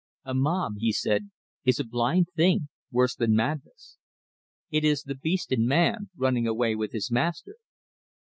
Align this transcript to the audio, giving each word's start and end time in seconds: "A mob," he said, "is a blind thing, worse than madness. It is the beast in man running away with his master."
"A 0.25 0.33
mob," 0.33 0.77
he 0.79 0.91
said, 0.91 1.29
"is 1.63 1.79
a 1.79 1.83
blind 1.85 2.25
thing, 2.35 2.69
worse 2.89 3.13
than 3.13 3.35
madness. 3.35 3.99
It 4.71 4.83
is 4.83 5.03
the 5.03 5.13
beast 5.13 5.51
in 5.51 5.67
man 5.67 6.09
running 6.17 6.47
away 6.47 6.73
with 6.75 6.91
his 6.91 7.11
master." 7.11 7.57